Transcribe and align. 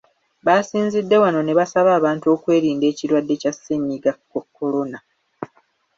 Baasinzidde 0.45 1.15
wano 1.23 1.39
ne 1.43 1.53
basaba 1.59 1.89
abantu 1.99 2.25
okwerinda 2.35 2.85
ekirwadde 2.91 3.33
kya 3.41 3.51
Ssennyiga 3.55 4.11
kolona. 4.57 4.99